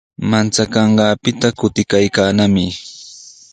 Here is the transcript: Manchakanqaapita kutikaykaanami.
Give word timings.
Manchakanqaapita 0.29 1.47
kutikaykaanami. 1.59 2.65